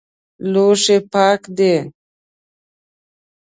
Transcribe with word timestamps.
لوښي 0.51 0.97
پاک 1.11 1.41
دي؟ 1.57 1.75